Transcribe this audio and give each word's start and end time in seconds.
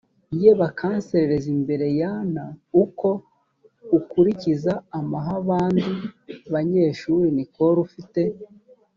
ye 0.41 0.51
bakanserereza 0.61 1.47
imbere 1.55 1.85
y 1.99 2.01
an 2.15 2.33
uko 2.83 3.07
ukurikiza 3.97 4.73
amahabandi 4.99 5.85
banyeshuri 6.53 7.27
nicole 7.37 7.77
ufite 7.85 8.21